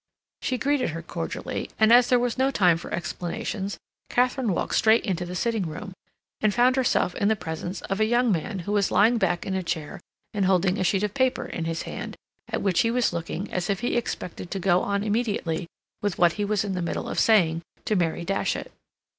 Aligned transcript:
She 0.41 0.57
greeted 0.57 0.89
her 0.89 1.03
cordially, 1.03 1.69
and, 1.79 1.93
as 1.93 2.09
there 2.09 2.17
was 2.17 2.35
no 2.35 2.49
time 2.49 2.75
for 2.79 2.91
explanations, 2.91 3.77
Katharine 4.09 4.51
walked 4.51 4.73
straight 4.73 5.05
into 5.05 5.25
the 5.27 5.35
sitting 5.35 5.67
room, 5.67 5.93
and 6.39 6.51
found 6.55 6.75
herself 6.75 7.13
in 7.13 7.27
the 7.27 7.35
presence 7.35 7.81
of 7.81 7.99
a 7.99 8.05
young 8.05 8.31
man 8.31 8.57
who 8.65 8.71
was 8.71 8.89
lying 8.89 9.19
back 9.19 9.45
in 9.45 9.53
a 9.53 9.61
chair 9.61 9.99
and 10.33 10.45
holding 10.45 10.79
a 10.79 10.83
sheet 10.83 11.03
of 11.03 11.13
paper 11.13 11.45
in 11.45 11.65
his 11.65 11.83
hand, 11.83 12.15
at 12.49 12.63
which 12.63 12.79
he 12.79 12.89
was 12.89 13.13
looking 13.13 13.53
as 13.53 13.69
if 13.69 13.81
he 13.81 13.95
expected 13.95 14.49
to 14.49 14.57
go 14.57 14.81
on 14.81 15.03
immediately 15.03 15.67
with 16.01 16.17
what 16.17 16.33
he 16.33 16.45
was 16.45 16.63
in 16.63 16.73
the 16.73 16.81
middle 16.81 17.07
of 17.07 17.19
saying 17.19 17.61
to 17.85 17.95
Mary 17.95 18.25
Datchet. 18.25 18.71